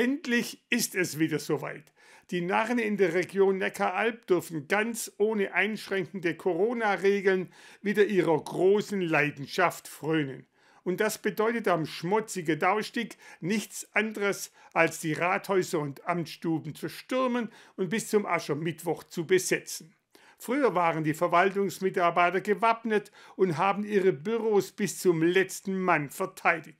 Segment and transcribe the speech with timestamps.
[0.00, 1.92] Endlich ist es wieder soweit.
[2.30, 9.88] Die Narren in der Region Neckaralb dürfen ganz ohne einschränkende Corona-Regeln wieder ihrer großen Leidenschaft
[9.88, 10.46] frönen.
[10.84, 17.52] Und das bedeutet am schmutzigen Daustieg nichts anderes, als die Rathäuser und Amtsstuben zu stürmen
[17.76, 19.94] und bis zum Aschermittwoch zu besetzen.
[20.38, 26.79] Früher waren die Verwaltungsmitarbeiter gewappnet und haben ihre Büros bis zum letzten Mann verteidigt.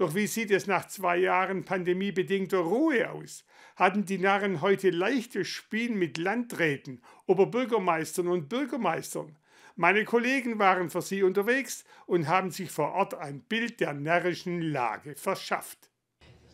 [0.00, 3.44] Doch wie sieht es nach zwei Jahren pandemiebedingter Ruhe aus?
[3.76, 9.36] Hatten die Narren heute leichtes Spiel mit Landräten, Oberbürgermeistern und Bürgermeistern?
[9.76, 14.62] Meine Kollegen waren für sie unterwegs und haben sich vor Ort ein Bild der närrischen
[14.62, 15.90] Lage verschafft.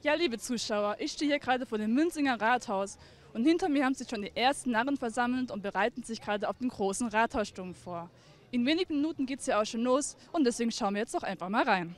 [0.03, 2.99] Ja, liebe Zuschauer, ich stehe hier gerade vor dem Münzinger Rathaus
[3.33, 6.59] und hinter mir haben sich schon die ersten Narren versammelt und bereiten sich gerade auf
[6.59, 8.11] den großen Rathaussturm vor.
[8.51, 11.23] In wenigen Minuten geht es ja auch schon los und deswegen schauen wir jetzt doch
[11.23, 11.95] einfach mal rein.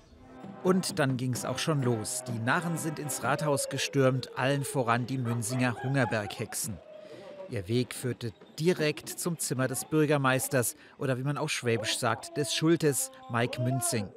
[0.63, 2.25] Und dann ging es auch schon los.
[2.27, 6.77] Die Narren sind ins Rathaus gestürmt, allen voran die Münzinger Hungerberghexen.
[7.51, 12.55] Ihr Weg führte direkt zum Zimmer des Bürgermeisters oder wie man auch schwäbisch sagt, des
[12.55, 14.09] Schultes, Mike Münzing.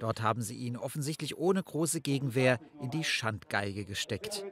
[0.00, 4.44] Dort haben sie ihn offensichtlich ohne große Gegenwehr in die Schandgeige gesteckt.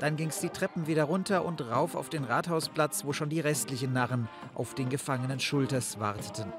[0.00, 3.40] Dann ging es die Treppen wieder runter und rauf auf den Rathausplatz, wo schon die
[3.40, 6.52] restlichen Narren auf den gefangenen Schulters warteten.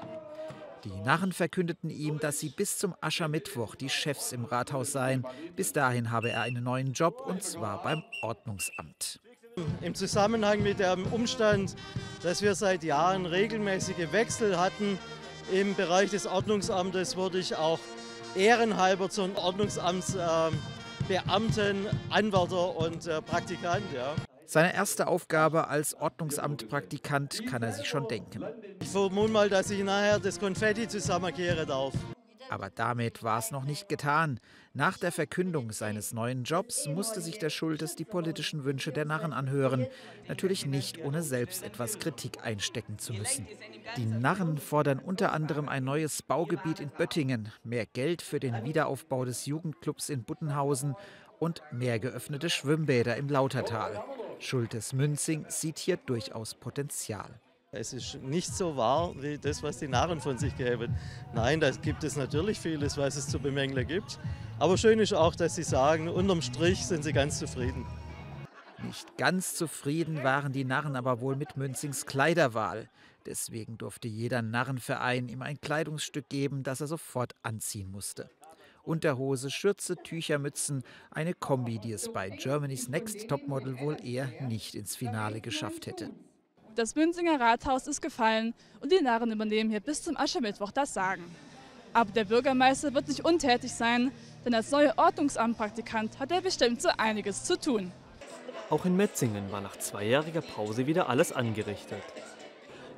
[0.84, 5.24] Die Narren verkündeten ihm, dass sie bis zum Aschermittwoch die Chefs im Rathaus seien.
[5.56, 9.20] Bis dahin habe er einen neuen Job und zwar beim Ordnungsamt.
[9.80, 11.74] Im Zusammenhang mit dem Umstand,
[12.22, 14.98] dass wir seit Jahren regelmäßige Wechsel hatten
[15.52, 17.80] im Bereich des Ordnungsamtes, wurde ich auch
[18.36, 23.84] ehrenhalber zum Ordnungsamtsbeamten, Anwärter und äh, Praktikant.
[23.94, 24.14] Ja.
[24.50, 28.42] Seine erste Aufgabe als Ordnungsamtpraktikant kann er sich schon denken.
[28.80, 31.92] Ich vermute mal, dass ich nachher das Konfetti zusammenkehren darf.
[32.48, 34.40] Aber damit war es noch nicht getan.
[34.72, 39.34] Nach der Verkündung seines neuen Jobs musste sich der Schultes die politischen Wünsche der Narren
[39.34, 39.86] anhören.
[40.28, 43.46] Natürlich nicht, ohne selbst etwas Kritik einstecken zu müssen.
[43.98, 49.26] Die Narren fordern unter anderem ein neues Baugebiet in Böttingen, mehr Geld für den Wiederaufbau
[49.26, 50.96] des Jugendclubs in Buttenhausen
[51.38, 54.02] und mehr geöffnete Schwimmbäder im Lautertal.
[54.40, 57.40] Schultes Münzing sieht hier durchaus Potenzial.
[57.72, 60.96] Es ist nicht so wahr wie das, was die Narren von sich geben.
[61.34, 64.18] Nein, da gibt es natürlich vieles, was es zu bemängeln gibt.
[64.58, 67.84] Aber schön ist auch, dass sie sagen, unterm Strich sind sie ganz zufrieden.
[68.84, 72.88] Nicht ganz zufrieden waren die Narren aber wohl mit Münzings Kleiderwahl.
[73.26, 78.30] Deswegen durfte jeder Narrenverein ihm ein Kleidungsstück geben, das er sofort anziehen musste.
[78.88, 84.74] Unterhose, Schürze, Tücher, Mützen, eine Kombi, die es bei Germany's Next Topmodel wohl eher nicht
[84.74, 86.08] ins Finale geschafft hätte.
[86.74, 91.22] Das Münzinger Rathaus ist gefallen und die Narren übernehmen hier bis zum Aschermittwoch das Sagen.
[91.92, 94.10] Aber der Bürgermeister wird nicht untätig sein,
[94.46, 97.92] denn als neuer Ordnungsamtpraktikant hat er bestimmt so einiges zu tun.
[98.70, 102.02] Auch in Metzingen war nach zweijähriger Pause wieder alles angerichtet.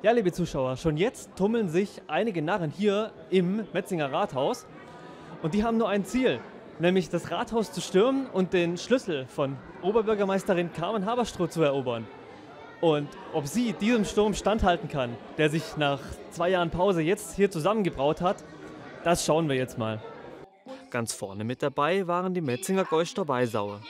[0.03, 4.65] Ja, liebe Zuschauer, schon jetzt tummeln sich einige Narren hier im Metzinger Rathaus
[5.41, 6.39] und die haben nur ein Ziel,
[6.79, 12.07] nämlich das Rathaus zu stürmen und den Schlüssel von Oberbürgermeisterin Carmen Haberstroh zu erobern.
[12.81, 15.99] Und ob sie diesem Sturm standhalten kann, der sich nach
[16.31, 18.43] zwei Jahren Pause jetzt hier zusammengebraut hat,
[19.03, 20.01] das schauen wir jetzt mal.
[20.89, 23.81] Ganz vorne mit dabei waren die Metzinger Geuster Beisauer.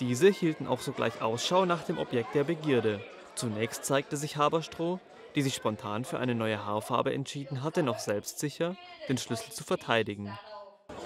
[0.00, 3.00] Diese hielten auch sogleich Ausschau nach dem Objekt der Begierde.
[3.34, 5.00] Zunächst zeigte sich Haberstroh,
[5.34, 8.76] die sich spontan für eine neue Haarfarbe entschieden hatte, noch selbstsicher,
[9.08, 10.30] den Schlüssel zu verteidigen.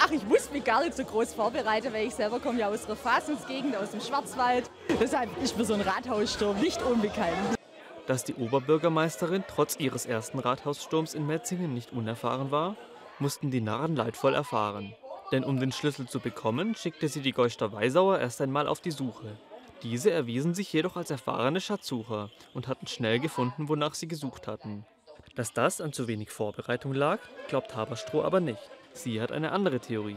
[0.06, 2.87] Ach, ich muss mich gar nicht so groß vorbereiten, weil ich selber komme ja aus
[2.87, 4.71] der Verfassungsgegend, aus dem Schwarzwald.
[5.00, 7.59] Deshalb ist mir so ein Rathaussturm nicht unbekannt.
[8.06, 12.77] Dass die Oberbürgermeisterin trotz ihres ersten Rathaussturms in Metzingen nicht unerfahren war,
[13.19, 14.94] mussten die Narren leidvoll erfahren.
[15.33, 18.93] Denn um den Schlüssel zu bekommen, schickte sie die Geuster Weisauer erst einmal auf die
[18.93, 19.37] Suche.
[19.83, 24.87] Diese erwiesen sich jedoch als erfahrene Schatzsucher und hatten schnell gefunden, wonach sie gesucht hatten.
[25.34, 27.19] Dass das an zu wenig Vorbereitung lag,
[27.49, 28.71] glaubt Haberstroh aber nicht.
[28.96, 30.16] Sie hat eine andere Theorie.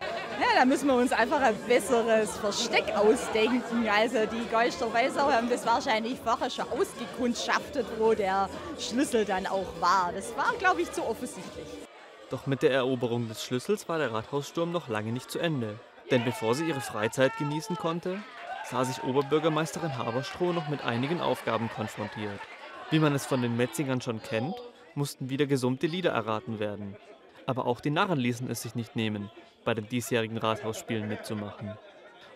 [0.00, 3.88] Ja, da müssen wir uns einfach ein besseres Versteck ausdenken.
[3.88, 9.68] Also die Geister Weißau haben das wahrscheinlich vorher schon ausgekundschaftet, wo der Schlüssel dann auch
[9.80, 10.10] war.
[10.12, 11.66] Das war, glaube ich, zu offensichtlich.
[12.28, 15.78] Doch mit der Eroberung des Schlüssels war der Rathaussturm noch lange nicht zu Ende.
[16.10, 18.20] Denn bevor sie ihre Freizeit genießen konnte,
[18.64, 22.40] sah sich Oberbürgermeisterin Haberstroh noch mit einigen Aufgaben konfrontiert.
[22.90, 24.56] Wie man es von den Metzingern schon kennt,
[24.94, 26.96] mussten wieder gesummte Lieder erraten werden.
[27.46, 29.30] Aber auch die Narren ließen es sich nicht nehmen,
[29.64, 31.72] bei den diesjährigen Rathausspielen mitzumachen.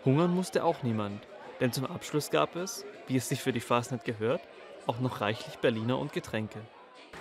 [0.05, 1.26] Hungern musste auch niemand,
[1.61, 4.41] denn zum Abschluss gab es, wie es sich für die Fastnet gehört,
[4.87, 6.58] auch noch reichlich Berliner und Getränke.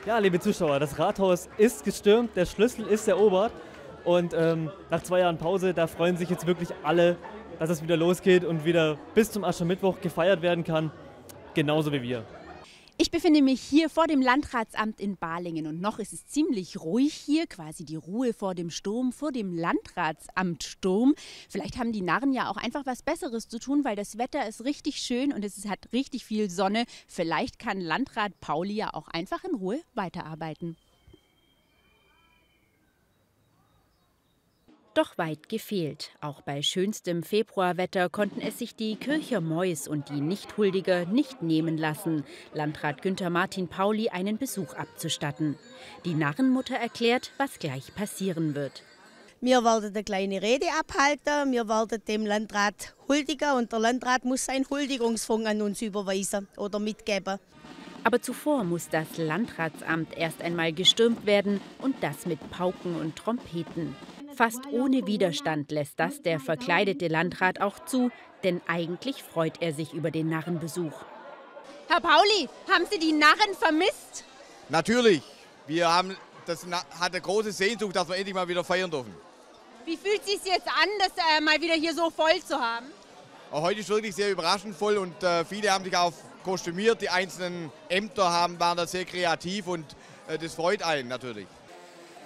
[0.06, 3.54] Ja, liebe Zuschauer, das Rathaus ist gestürmt, der Schlüssel ist erobert
[4.04, 7.18] und ähm, nach zwei Jahren Pause, da freuen sich jetzt wirklich alle
[7.60, 10.92] dass es wieder losgeht und wieder bis zum Aschermittwoch gefeiert werden kann,
[11.54, 12.24] genauso wie wir.
[12.97, 17.13] Ich befinde mich hier vor dem Landratsamt in Balingen und noch ist es ziemlich ruhig
[17.13, 21.13] hier, quasi die Ruhe vor dem Sturm, vor dem Landratsamtsturm.
[21.50, 24.63] Vielleicht haben die Narren ja auch einfach was Besseres zu tun, weil das Wetter ist
[24.63, 26.86] richtig schön und es hat richtig viel Sonne.
[27.06, 30.77] Vielleicht kann Landrat Pauli ja auch einfach in Ruhe weiterarbeiten.
[34.95, 36.12] Doch weit gefehlt.
[36.21, 41.77] Auch bei schönstem Februarwetter konnten es sich die Kircher Mois und die Nichthuldiger nicht nehmen
[41.77, 45.57] lassen, Landrat Günther Martin Pauli einen Besuch abzustatten.
[46.06, 48.83] Die Narrenmutter erklärt, was gleich passieren wird.
[49.42, 54.45] Wir wollten eine kleine Rede abhalten, wir wollten dem Landrat huldigen und der Landrat muss
[54.45, 57.38] seinen Huldigungsfonds an uns überweisen oder mitgeben.
[58.06, 63.94] Aber zuvor muss das Landratsamt erst einmal gestürmt werden und das mit Pauken und Trompeten.
[64.36, 68.12] Fast ohne Widerstand lässt das der verkleidete Landrat auch zu,
[68.44, 70.94] denn eigentlich freut er sich über den Narrenbesuch.
[71.88, 74.26] Herr Pauli, haben Sie die Narren vermisst?
[74.68, 75.22] Natürlich.
[75.68, 76.66] Wir haben, das
[77.00, 79.14] hat eine große Sehnsucht, dass wir endlich mal wieder feiern dürfen.
[79.86, 82.88] Wie fühlt es sich jetzt an, das äh, mal wieder hier so voll zu haben?
[83.52, 86.12] Auch heute ist wirklich sehr überraschend voll und äh, viele haben sich auch
[86.44, 87.02] kostümiert.
[87.02, 89.86] Die einzelnen Ämter haben, waren da sehr kreativ und
[90.28, 91.48] äh, das freut einen natürlich.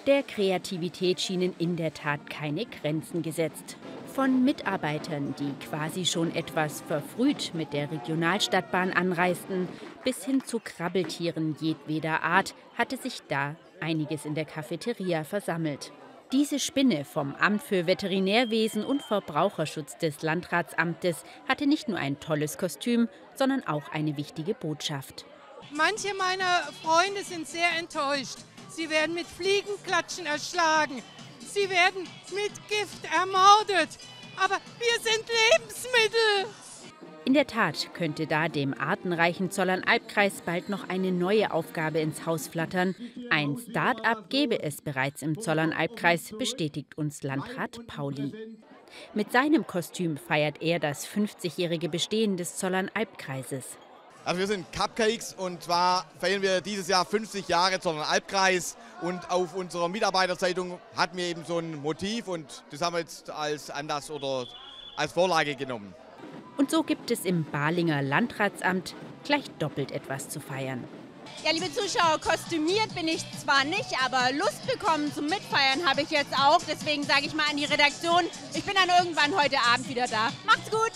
[0.07, 3.77] Der Kreativität schienen in der Tat keine Grenzen gesetzt.
[4.13, 9.67] Von Mitarbeitern, die quasi schon etwas verfrüht mit der Regionalstadtbahn anreisten,
[10.03, 15.91] bis hin zu Krabbeltieren jedweder Art hatte sich da einiges in der Cafeteria versammelt.
[16.31, 22.57] Diese Spinne vom Amt für Veterinärwesen und Verbraucherschutz des Landratsamtes hatte nicht nur ein tolles
[22.57, 25.25] Kostüm, sondern auch eine wichtige Botschaft.
[25.71, 28.37] Manche meiner Freunde sind sehr enttäuscht.
[28.69, 31.01] Sie werden mit Fliegenklatschen erschlagen.
[31.39, 33.97] Sie werden mit Gift ermordet.
[34.37, 36.53] Aber wir sind Lebensmittel.
[37.25, 42.47] In der Tat könnte da dem artenreichen Zollernalbkreis bald noch eine neue Aufgabe ins Haus
[42.47, 42.95] flattern.
[43.29, 48.33] Ein Start-up gäbe es bereits im Zollernalbkreis, bestätigt uns Landrat Pauli.
[49.13, 53.77] Mit seinem Kostüm feiert er das 50-jährige Bestehen des Zollernalbkreises.
[54.25, 59.31] Also wir sind Cupcakes und zwar feiern wir dieses Jahr 50 Jahre Zollern Albkreis und
[59.31, 63.69] auf unserer Mitarbeiterzeitung hatten wir eben so ein Motiv und das haben wir jetzt als
[63.69, 64.45] Anlass oder
[64.97, 65.95] als Vorlage genommen.
[66.57, 68.93] Und so gibt es im Balinger Landratsamt
[69.23, 70.83] gleich doppelt etwas zu feiern.
[71.45, 76.09] Ja, liebe Zuschauer, kostümiert bin ich zwar nicht, aber Lust bekommen zum Mitfeiern habe ich
[76.09, 76.59] jetzt auch.
[76.67, 78.23] Deswegen sage ich mal an die Redaktion,
[78.53, 80.29] ich bin dann irgendwann heute Abend wieder da.
[80.45, 80.91] Macht's gut!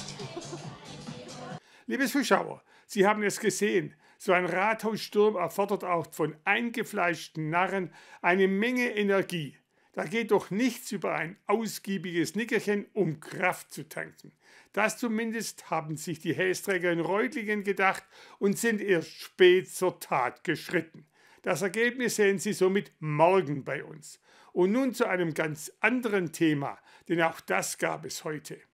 [1.87, 2.61] Liebe Zuschauer,
[2.93, 3.95] Sie haben es gesehen.
[4.19, 7.91] So ein Rathaussturm erfordert auch von eingefleischten Narren
[8.21, 9.57] eine Menge Energie.
[9.93, 14.31] Da geht doch nichts über ein ausgiebiges Nickerchen, um Kraft zu tanken.
[14.73, 18.03] Das zumindest haben sich die Hästräger in Reutlingen gedacht
[18.37, 21.07] und sind erst spät zur Tat geschritten.
[21.41, 24.19] Das Ergebnis sehen Sie somit morgen bei uns.
[24.51, 26.77] Und nun zu einem ganz anderen Thema,
[27.09, 28.61] denn auch das gab es heute.